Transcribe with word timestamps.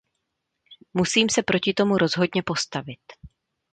Musím 0.93 1.29
se 1.29 1.43
proti 1.43 1.73
tomu 1.73 1.97
rozhodně 1.97 2.43
postavit. 2.45 2.99